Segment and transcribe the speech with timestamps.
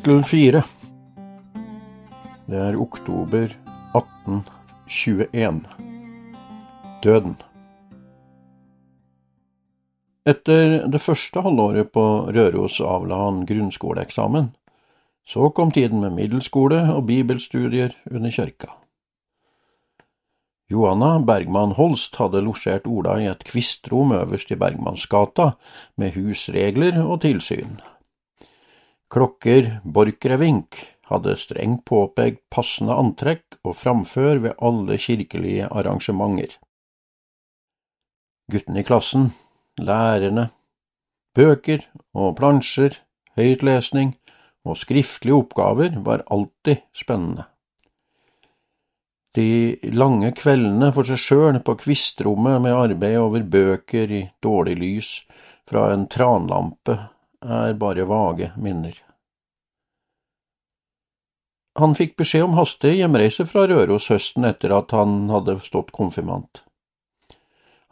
[0.00, 0.60] Kapittel 4
[2.48, 3.50] Det er oktober
[3.92, 5.58] 1821.
[7.04, 7.34] Døden.
[10.24, 14.56] Etter det første halvåret på Røros avla han grunnskoleeksamen.
[15.28, 18.72] Så kom tiden med middelskole og bibelstudier under kirka.
[20.72, 25.52] Johanna Bergman Holst hadde losjert Ola i et kvistrom øverst i Bergmansgata,
[26.00, 27.76] med husregler og tilsyn.
[29.10, 30.76] Klokker Borchgrevink
[31.10, 36.54] hadde strengt påpekt passende antrekk og framfør ved alle kirkelige arrangementer.
[38.50, 39.32] Guttene i klassen,
[39.82, 40.48] lærerne,
[41.34, 41.82] bøker
[42.14, 43.00] og plansjer,
[43.38, 44.14] høytlesning
[44.66, 47.50] og skriftlige oppgaver var alltid spennende.
[49.34, 55.10] De lange kveldene for seg sjøl på kvistrommet med arbeid over bøker i dårlig lys
[55.70, 56.96] fra en tranlampe
[57.40, 58.96] er bare vage minner.
[61.78, 66.64] Han fikk beskjed om hastig hjemreise fra Røros høsten etter at han hadde stått konfirmant.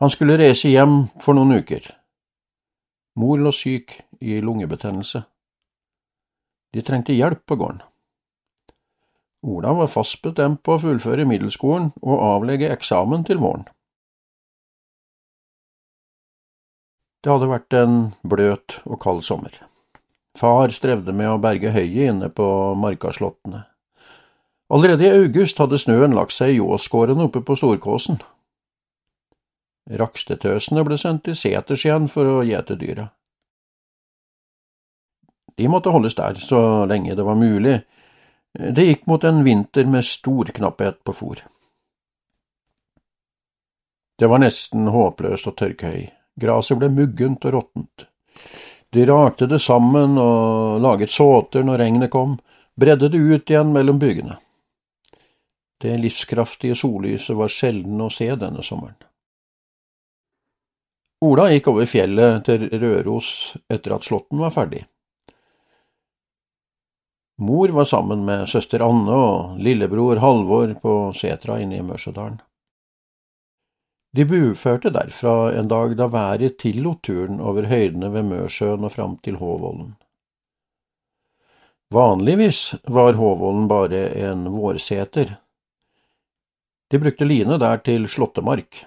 [0.02, 1.86] Han skulle reise hjem for noen uker.
[3.18, 5.24] Mor lå syk i lungebetennelse.
[6.74, 7.80] De trengte hjelp på gården.
[9.48, 13.64] Ola var fast bestemt på å fullføre middelskolen og avlegge eksamen til våren.
[17.24, 19.54] Det hadde vært en bløt og kald sommer.
[20.38, 22.46] Far strevde med å berge høyet inne på
[22.78, 23.64] Markaslottene.
[24.70, 28.20] Allerede i august hadde snøen lagt seg i ljåskårene oppe på Storkåsen.
[29.88, 33.08] Rakstetøsene ble sendt til seters igjen for å gjete dyra.
[35.58, 37.80] De måtte holdes der så lenge det var mulig.
[38.52, 41.42] Det gikk mot en vinter med stor knapphet på fôr.
[44.18, 46.06] Det var nesten håpløst å tørke høy.
[46.38, 48.06] Graset ble muggent og råttent.
[48.94, 52.38] De rakte det sammen og laget såter når regnet kom,
[52.78, 54.38] bredde det ut igjen mellom byggene.
[55.78, 58.96] Det livskraftige sollyset var sjelden å se denne sommeren.
[61.26, 64.84] Ola gikk over fjellet til Røros etter at slåtten var ferdig.
[67.42, 72.40] Mor var sammen med søster Anne og lillebror Halvor på setra inne i Mørsedalen.
[74.18, 79.14] De buførte derfra en dag da været tillot turen over høydene ved Mørsjøen og fram
[79.22, 79.92] til Håvollen.
[81.94, 85.36] Vanligvis var Håvollen bare en vårseter.
[86.90, 88.82] De brukte line der til slåttemark.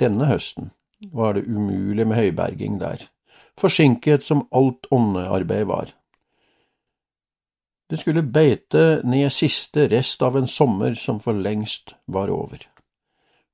[0.00, 0.72] Denne høsten
[1.14, 3.06] var det umulig med høyberging der,
[3.54, 5.94] forsinket som alt åndearbeid var.
[7.86, 12.58] Det skulle beite ned siste rest av en sommer som for lengst var over.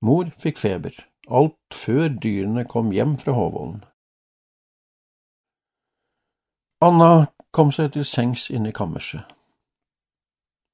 [0.02, 0.96] Mor fikk feber,
[1.30, 3.84] alt før dyrene kom hjem fra Håvollen.
[6.82, 9.22] Anna kom seg til sengs inne i kammerset.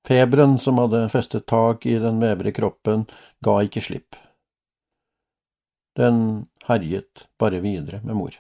[0.08, 3.04] Feberen som hadde festet tak i den vevre kroppen,
[3.44, 4.16] ga ikke slipp.
[5.98, 8.32] Den herjet bare videre med mor.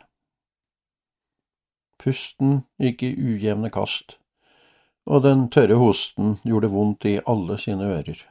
[2.00, 4.16] Pusten gikk i ujevne kast,
[5.04, 8.22] og den tørre hosten gjorde vondt i alle sine ører.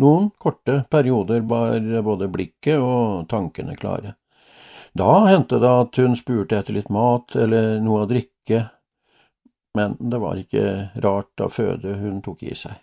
[0.00, 4.14] Noen korte perioder var både blikket og tankene klare.
[4.96, 8.66] Da hendte det at hun spurte etter litt mat eller noe å drikke,
[9.76, 10.64] men det var ikke
[11.04, 12.76] rart av føde hun tok i seg.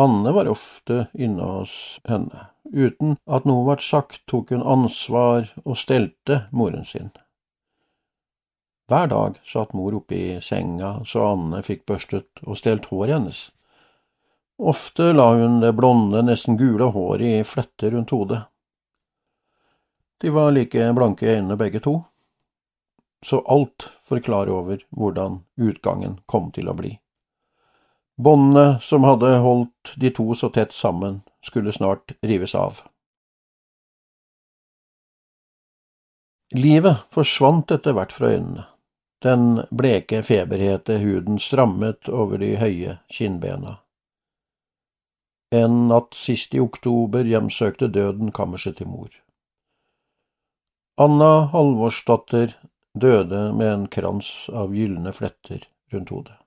[0.00, 2.48] Anne var ofte inne hos henne.
[2.74, 7.12] Uten at noe ble sagt, tok hun ansvar og stelte moren sin.
[8.90, 13.38] Hver dag satt mor oppe i senga så Anne fikk børstet og stelt håret hennes.
[14.58, 18.42] Ofte la hun det blonde, nesten gule håret i fletter rundt hodet.
[20.20, 22.04] De var like blanke i øynene begge to,
[23.24, 26.94] så alt forklarer over hvordan utgangen kom til å bli.
[28.16, 32.84] Båndene som hadde holdt de to så tett sammen, skulle snart rives av.
[36.54, 38.68] Livet forsvant etter hvert fra øynene.
[39.24, 43.80] Den bleke, feberhete huden strammet over de høye kinnbena.
[45.54, 49.10] En natt sist i oktober hjemsøkte døden kammerset til mor.
[50.98, 52.56] Anna Halvorsdatter
[52.94, 56.38] døde med en krans av gylne fletter rundt hodet.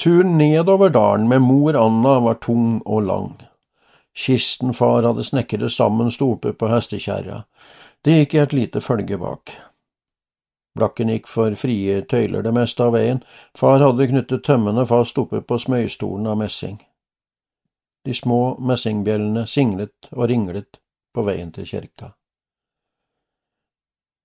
[0.00, 3.32] Turen nedover dalen med mor Anna var tung og lang.
[4.16, 7.44] Kisten far hadde snekret sammen sto oppe på hestekjerra,
[8.02, 9.52] det gikk et lite følge bak.
[10.78, 13.24] Blakken gikk for frie tøyler det meste av veien,
[13.58, 16.78] far hadde knyttet tømmene fast oppe på smøystolen av messing.
[18.06, 20.80] De små messingbjellene singlet og ringlet
[21.14, 22.14] på veien til kirka.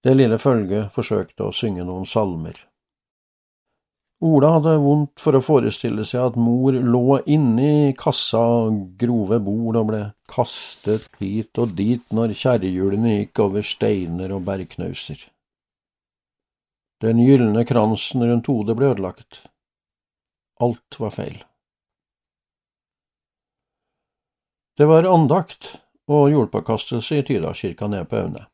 [0.05, 2.59] Det lille følget forsøkte å synge noen salmer.
[4.25, 9.81] Ola hadde vondt for å forestille seg at mor lå inni kassa og grove bord
[9.81, 10.01] og ble
[10.31, 15.19] kastet hit og dit når kjerrehjulene gikk over steiner og bergknauser.
[17.01, 19.41] Den gylne kransen rundt hodet ble ødelagt.
[20.63, 21.43] Alt var feil.
[24.77, 25.75] Det var andakt
[26.07, 28.45] og jordpåkastelse i Tydalskirka nede på Aune.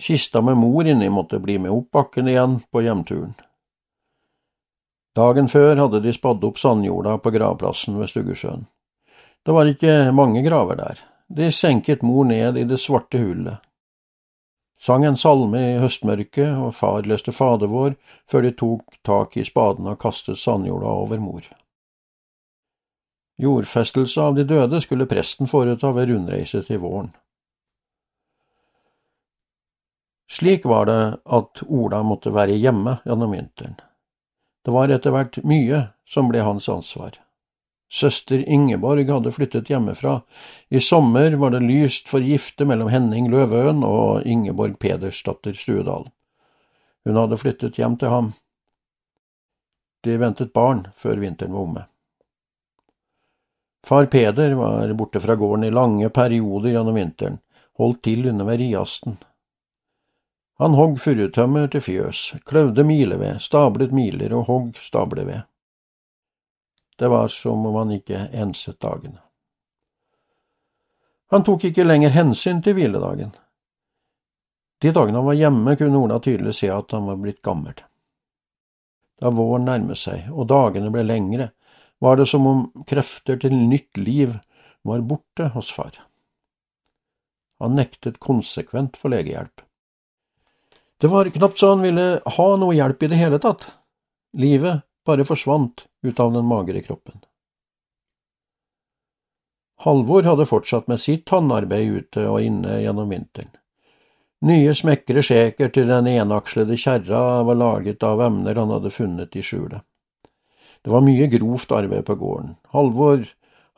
[0.00, 3.34] Kista med mor inni måtte bli med opp bakken igjen på hjemturen.
[5.16, 8.64] Dagen før hadde de spadd opp sandjorda på gravplassen ved Stuggesjøen.
[9.44, 11.00] Det var ikke mange graver der.
[11.28, 13.60] De senket mor ned i det svarte hullet
[14.80, 17.96] sang en salme i høstmørket, og far leste Fader vår
[18.30, 21.44] før de tok tak i spaden og kastet sandjorda over mor.
[23.40, 27.12] Jordfestelse av de døde skulle presten foreta ved rundreise til våren.
[30.30, 33.80] Slik var det at Ola måtte være hjemme gjennom vinteren.
[34.64, 37.16] Det var etter hvert mye som ble hans ansvar.
[37.90, 40.20] Søster Ingeborg hadde flyttet hjemmefra.
[40.70, 46.06] I sommer var det lyst for gifte mellom Henning Løvøen og Ingeborg Pedersdatter Stuedal.
[47.04, 48.32] Hun hadde flyttet hjem til ham.
[50.06, 51.84] De ventet barn før vinteren var omme.
[53.86, 57.38] Far Peder var borte fra gården i lange perioder gjennom vinteren,
[57.80, 59.18] holdt til under veriasten.
[60.60, 65.49] Han hogg furutømmer til fjøs, kløvde mileved, stablet miler og hogg stableved.
[67.00, 69.22] Det var som om han ikke enset dagene.
[71.32, 73.30] Han tok ikke lenger hensyn til hviledagen.
[74.84, 77.78] De dagene han var hjemme, kunne Ola tydelig se at han var blitt gammel.
[79.16, 81.48] Da våren nærmet seg og dagene ble lengre,
[82.04, 84.36] var det som om krefter til nytt liv
[84.84, 86.02] var borte hos far.
[87.64, 89.64] Han nektet konsekvent for legehjelp.
[91.00, 92.06] Det var knapt så han ville
[92.36, 93.70] ha noe hjelp i det hele tatt.
[94.36, 97.20] Livet bare forsvant ut av den magre kroppen.
[99.80, 103.54] Halvor hadde fortsatt med sitt tannarbeid ute og inne gjennom vinteren.
[104.44, 109.44] Nye smekre skjeker til den enakslede kjerra var laget av emner han hadde funnet i
[109.44, 109.84] skjulet.
[110.80, 112.54] Det var mye grovt arbeid på gården.
[112.72, 113.26] Halvor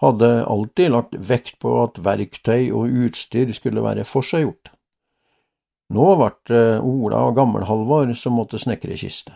[0.03, 4.71] hadde alltid lagt vekt på at verktøy og utstyr skulle være forseggjort.
[5.93, 9.35] Nå ble det Ola og Gammel-Halvor som måtte snekre kiste.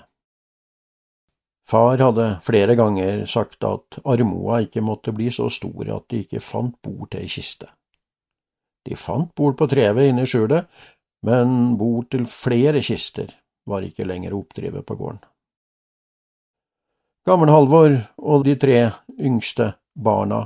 [1.66, 6.42] Far hadde flere ganger sagt at armoa ikke måtte bli så stor at de ikke
[6.44, 7.66] fant bord til ei kiste.
[8.86, 10.68] De fant bord på trevet inne i skjulet,
[11.26, 13.32] men bord til flere kister
[13.66, 15.18] var ikke lenger oppdrivet på gården.
[17.26, 18.78] Gammel-Halvor og de tre
[19.18, 20.44] yngste barna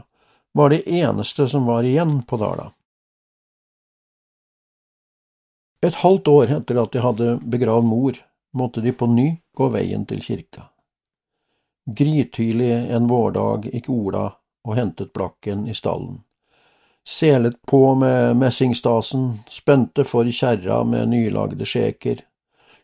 [0.57, 2.71] var de eneste som var igjen på Dala.
[5.85, 8.17] Et halvt år etter at de hadde begravd mor,
[8.57, 10.70] måtte de på ny gå veien til kirka.
[11.97, 14.29] Grytidlig en vårdag gikk Ola
[14.63, 16.21] og hentet Blakken i stallen.
[17.03, 22.21] Selet på med messingstasen, spente for kjerra med nylagde skjeker,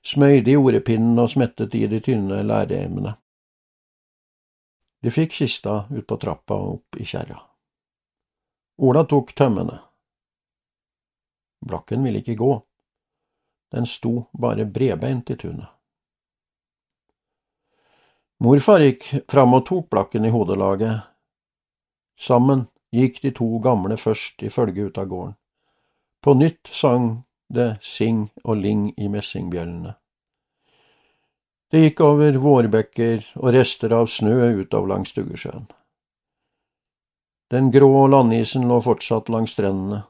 [0.03, 3.13] smøyde i orepinnen og smettet i de tynne lærreimene.
[5.07, 7.39] De fikk kista ut på trappa og opp i kjerra.
[8.83, 9.79] Ola tok tømmene.
[11.63, 12.53] Blakken ville ikke gå,
[13.71, 15.75] den sto bare bredbeint i tunet.
[18.45, 21.07] Morfar gikk fram og tok blakken i hodelaget.
[22.21, 25.37] Sammen gikk de to gamle først i følge ut av gården.
[26.21, 29.95] På nytt sang det sing og ling i messingbjellene.
[31.73, 35.66] Det gikk over vårbekker og rester av snø utover langs Stuggesjøen.
[37.50, 40.05] Den grå landisen lå fortsatt langs strendene.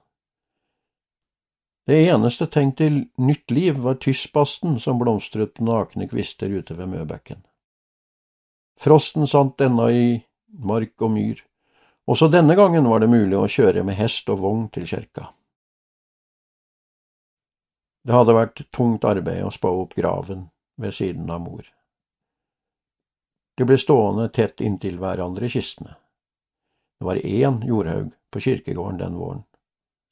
[1.86, 6.90] Det eneste tegn til nytt liv var tyssbasten som blomstret på nakne kvister ute ved
[6.90, 7.44] Møbekken.
[8.76, 10.08] Frosten satt ennå i
[10.48, 11.40] mark og myr.
[12.06, 15.30] Også denne gangen var det mulig å kjøre med hest og vogn til kirka.
[18.06, 20.46] Det hadde vært tungt arbeid å spå opp graven
[20.78, 21.64] ved siden av mor.
[23.56, 25.96] De ble stående tett inntil hverandre i kistene.
[27.00, 29.42] Det var én jordhaug på kirkegården den våren,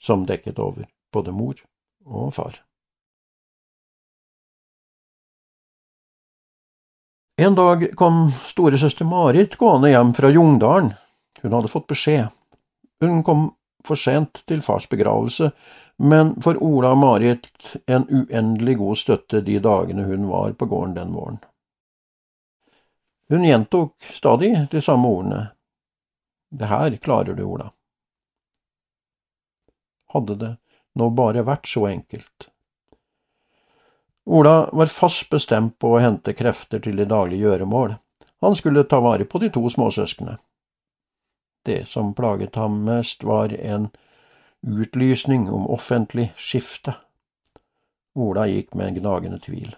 [0.00, 1.60] som dekket over både mor
[2.04, 2.58] og far.
[7.36, 10.92] En dag kom storesøster Marit gående hjem fra Jungdalen.
[11.42, 12.28] Hun hadde fått beskjed.
[13.02, 13.48] Hun kom
[13.84, 15.50] for sent til fars begravelse,
[15.98, 20.94] men for Ola og Marit en uendelig god støtte de dagene hun var på gården
[20.94, 21.42] den våren.
[23.28, 25.42] Hun gjentok stadig de samme ordene.
[26.54, 27.72] Det her klarer du, Ola.
[30.14, 30.56] Hadde det
[30.94, 32.53] nå bare vært så enkelt.
[34.24, 37.96] Ola var fast bestemt på å hente krefter til de daglige gjøremål.
[38.44, 40.38] Han skulle ta vare på de to småsøsknene.
[41.64, 43.88] Det som plaget ham mest, var en
[44.64, 46.96] utlysning om offentlig skifte.
[48.14, 49.74] Ola gikk med en gnagende tvil.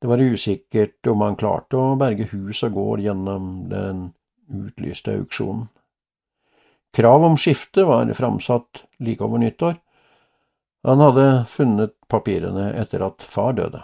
[0.00, 4.10] Det var usikkert om han klarte å berge hus og gård gjennom den
[4.50, 5.68] utlyste auksjonen.
[6.94, 9.78] Krav om skifte var framsatt like over nyttår,
[10.84, 13.80] han hadde funnet papirene etter at far døde.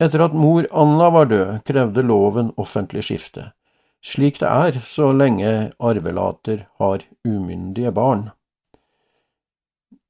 [0.00, 3.50] Etter at mor Anna var død, krevde loven offentlig skifte,
[4.04, 8.30] slik det er så lenge arvelater har umyndige barn.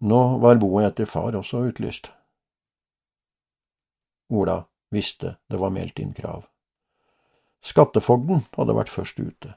[0.01, 2.13] Nå var boet etter far også utlyst.
[4.31, 4.63] Ola
[4.95, 6.47] visste det var meldt inn krav.
[7.63, 9.55] Skattefogden hadde vært først ute.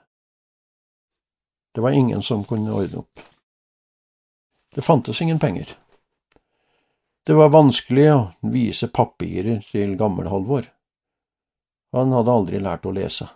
[1.73, 3.32] Det var ingen som kunne ordne opp.
[4.73, 5.77] Det fantes ingen penger.
[7.25, 10.65] Det var vanskelig å vise papirer til Gammel-Halvor.
[11.93, 13.29] Han hadde aldri lært å lese.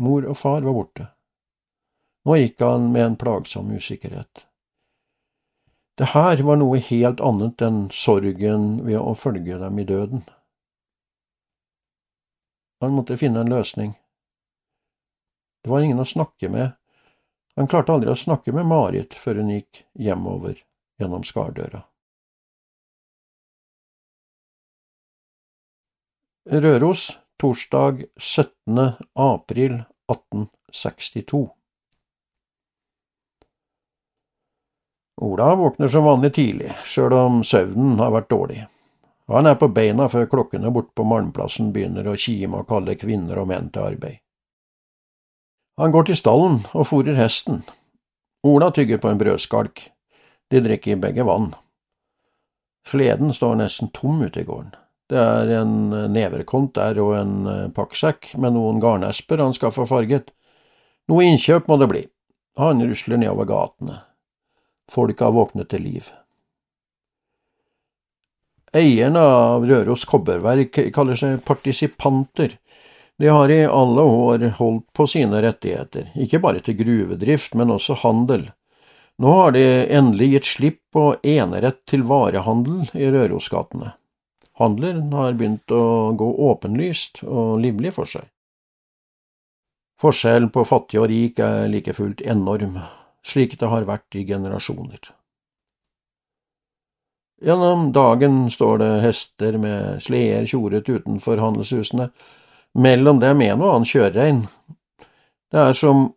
[0.00, 1.06] Mor og far var borte.
[2.26, 4.46] Nå gikk han med en plagsom usikkerhet.
[5.96, 10.24] Det her var noe helt annet enn sorgen ved å følge dem i døden.
[12.84, 13.94] Han måtte finne en løsning.
[15.64, 16.74] Det var ingen å snakke med,
[17.56, 20.58] han klarte aldri å snakke med Marit før hun gikk hjemover
[21.00, 21.82] gjennom skardøra.
[26.46, 27.08] Røros,
[27.42, 28.92] torsdag 17.
[29.14, 29.80] april
[30.12, 31.48] 1862
[35.16, 38.66] Ola våkner som vanlig tidlig, sjøl om søvnen har vært dårlig.
[39.32, 43.40] Han er på beina før klokkene borte på Malmplassen begynner å kime og kalle kvinner
[43.40, 44.20] og menn til arbeid.
[45.76, 47.60] Han går til stallen og fôrer hesten.
[48.46, 49.82] Ola tygger på en brødskalk.
[50.48, 51.50] De drikker begge vann.
[52.86, 54.72] Sleden står nesten tom ute i gården.
[55.10, 59.84] Det er en neverkont der og en eh, pakksekk med noen garnesper han skal få
[59.86, 60.32] farget.
[61.10, 62.02] Noe innkjøp må det bli.
[62.58, 64.00] Han rusler nedover gatene.
[64.90, 66.08] Folk har våknet til liv.
[68.76, 72.56] Eierne av Røros kobberverk kaller seg partisipanter
[73.18, 77.96] de har i alle år holdt på sine rettigheter, ikke bare til gruvedrift, men også
[78.02, 78.50] handel.
[79.16, 79.64] Nå har de
[79.96, 83.94] endelig gitt slipp på enerett til varehandel i Rørosgatene.
[84.60, 88.28] Handelen har begynt å gå åpenlyst og livlig for seg.
[90.00, 92.82] Forskjellen på fattig og rik er like fullt enorm,
[93.24, 95.00] slik det har vært i generasjoner.
[97.44, 102.10] Gjennom dagen står det hester med sleder tjoret utenfor handelshusene,
[102.76, 104.42] mellom dem en og annen kjørerein.
[105.52, 106.10] Det er som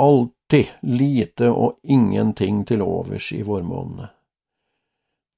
[0.00, 4.10] alltid lite og ingenting til overs i vårmånedene.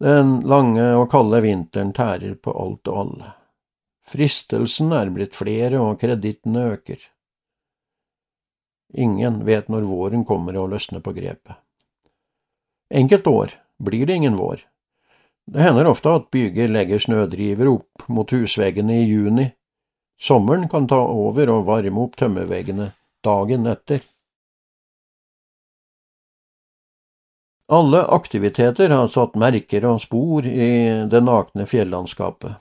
[0.02, 3.32] Den lange og kalde vinteren tærer på alt og alle.
[4.06, 6.98] Fristelsen er blitt flere, og kredittene øker.
[8.94, 11.56] Ingen vet når våren kommer og løsner på grepet.
[12.92, 14.60] Enkelte år blir det ingen vår.
[15.46, 19.48] Det hender ofte at byger legger snødriver opp mot husveggene i juni,
[20.18, 22.90] Sommeren kan ta over og varme opp tømmerveggene
[23.24, 24.04] dagen etter.
[27.68, 30.70] Alle aktiviteter har satt merker og spor i
[31.10, 32.54] det nakne fjellandskapet.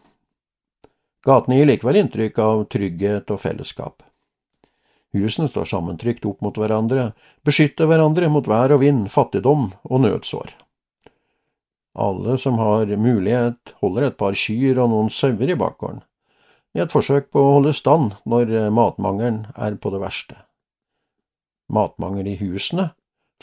[1.26, 4.04] Gatene gir likevel inntrykk av trygghet og fellesskap.
[5.16, 7.14] Husene står sammentrykt opp mot hverandre,
[7.46, 10.52] beskytter hverandre mot vær og vind, fattigdom og nødsår.
[11.96, 16.04] Alle som har mulighet, holder et par kyr og noen sauer i bakgården
[16.76, 20.38] i et forsøk på å holde stand når eh, matmangelen er på det verste.
[21.72, 22.92] Matmangel i husene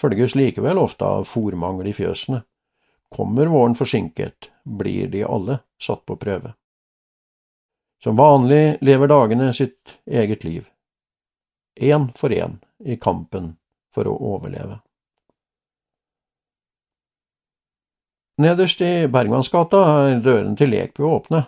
[0.01, 2.43] følges likevel ofte av fòrmangel i fjøsene.
[3.13, 6.55] Kommer våren forsinket, blir de alle satt på prøve.
[8.03, 10.69] Som vanlig lever dagene sitt eget liv,
[11.77, 13.55] én for én i kampen
[13.95, 14.81] for å overleve.
[18.43, 21.45] Nederst i Bergmannsgata er døren til Lekbu åpne.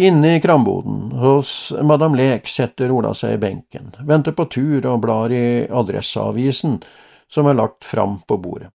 [0.00, 5.02] Inne i kramboden hos madam Lek setter Ola seg i benken, venter på tur og
[5.02, 6.78] blar i Adresseavisen
[7.28, 8.70] som er lagt fram på bordet.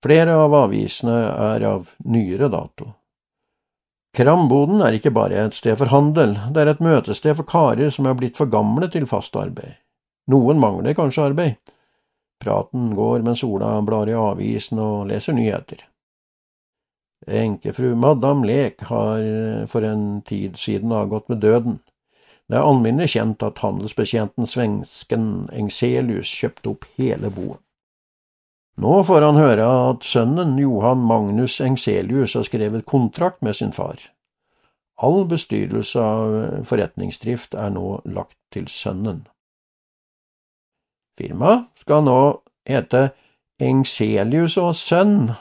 [0.00, 1.18] Flere av avisene
[1.50, 2.94] er av nyere dato.
[4.16, 8.08] Kramboden er ikke bare et sted for handel, det er et møtested for karer som
[8.08, 9.76] er blitt for gamle til fast arbeid.
[10.32, 11.60] Noen mangler kanskje arbeid.
[12.40, 15.84] Praten går mens Ola blar i avisen og leser nyheter.
[17.26, 21.80] Enkefru Madam Lek har for en tid siden avgått med døden.
[22.48, 27.60] Det er alminnelig kjent at handelsbetjenten svensken Engselius kjøpte opp hele boet.
[28.78, 33.98] Nå får han høre at sønnen Johan Magnus Engselius har skrevet kontrakt med sin far.
[35.02, 39.24] All bestyrelse av forretningsdrift er nå lagt til sønnen.
[41.18, 42.20] Firmaet skal nå
[42.70, 43.08] hete
[43.58, 45.32] Engselius og Sønn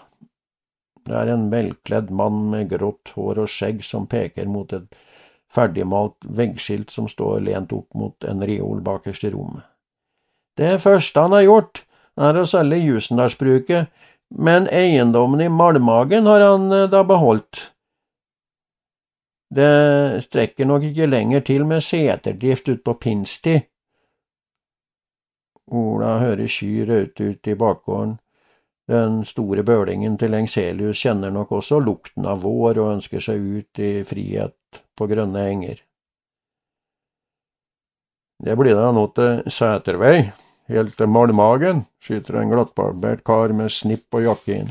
[1.07, 4.95] det er en velkledd mann med grått hår og skjegg som peker mot et
[5.53, 9.63] ferdigmalt veggskilt som står lent opp mot en reol bakerst i rommet.
[10.57, 11.83] Det første han har gjort,
[12.17, 13.91] er å selge Jusendalsbruket,
[14.33, 17.69] men eiendommen i Malmagen har han eh, da beholdt.
[19.53, 23.69] Det strekker nok ikke lenger til med seterdrift ut på pinstid.
[25.71, 28.17] Ola hører sky raute ut i bakgården.
[28.87, 33.81] Den store bølingen til Engselius kjenner nok også lukten av vår og ønsker seg ut
[33.83, 35.81] i frihet på grønne enger.
[38.43, 40.29] Det blir da nå til Sætervei,
[40.71, 44.69] helt til Malmhagen, skyter en glattbarbert kar med snipp og jakke inn.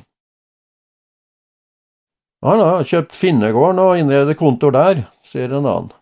[2.46, 5.92] Han har kjøpt Finnegården og innredet kontor der, sier en annen.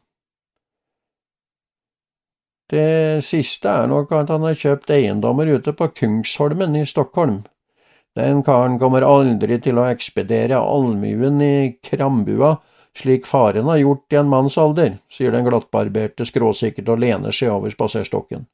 [2.71, 7.43] Det siste er nok at han har kjøpt eiendommer ute på Kungsholmen i Stockholm.
[8.15, 12.57] Den karen kommer aldri til å ekspedere allmuen i krambua,
[12.95, 17.51] slik faren har gjort i en manns alder, sier den glattbarberte skråsikkert og lener seg
[17.57, 18.47] over spaserstokken.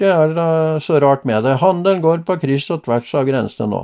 [0.00, 0.50] Det er da
[0.80, 3.82] så rart med det, handelen går på kryss og tvers av grensene nå.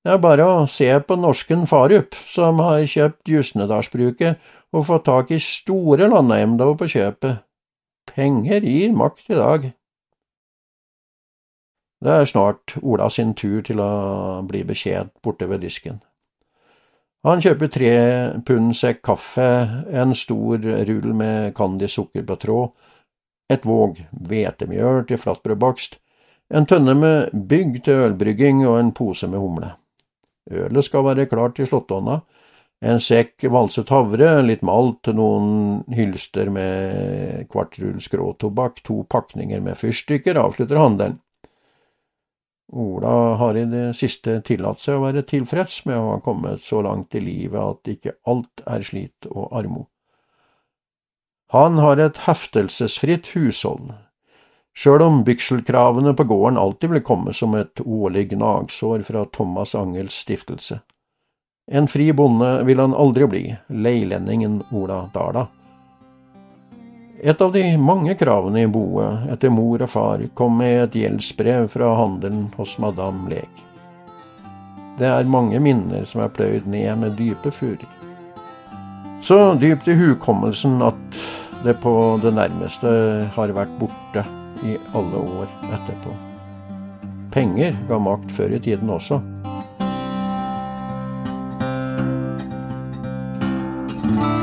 [0.00, 4.38] Det er bare å se på norsken Farup, som har kjøpt Justnedalsbruket
[4.72, 7.42] og fått tak i store landeiendommer på kjøpet.
[8.14, 9.66] Penger gir makt i dag.
[12.00, 13.90] Det er snart Ola sin tur til å
[14.48, 16.00] bli beskjedt borte ved disken.
[17.28, 17.94] Han kjøper tre
[18.48, 19.48] pund sekk kaffe,
[19.92, 22.72] en stor rull med Candy sukker på tråd,
[23.52, 25.98] et våg hvetemjøl til flatbrødbakst,
[26.56, 29.74] en tønne med bygg til ølbrygging og en pose med humle.
[30.50, 32.22] Ølet skal være klart til slåttonna,
[32.80, 40.40] en sekk valset havre, litt malt, noen hylster med kvartrull skråtobakk, to pakninger med fyrstikker
[40.40, 41.20] avslutter handelen.
[42.72, 46.82] Ola har i det siste tillatt seg å være tilfreds med å ha kommet så
[46.86, 49.88] langt i livet at ikke alt er slit og armod.
[51.50, 53.90] Han har et heftelsesfritt hushold,
[54.70, 60.14] sjøl om bykselkravene på gården alltid vil komme som et årlig gnagsår fra Thomas Angels
[60.22, 60.78] stiftelse.
[61.66, 65.48] En fri bonde vil han aldri bli, leilendingen Ola Dala.
[67.22, 71.66] Et av de mange kravene i boet etter mor og far kom med et gjeldsbrev
[71.68, 73.60] fra handelen hos Madame Lek.
[74.96, 77.84] Det er mange minner som er pløyd ned med dype furer.
[79.20, 81.20] Så dypt i hukommelsen at
[81.60, 81.92] det på
[82.24, 82.88] det nærmeste
[83.36, 84.24] har vært borte
[84.64, 86.16] i alle år etterpå.
[87.36, 89.20] Penger ga makt før i tiden også.
[94.10, 94.39] thank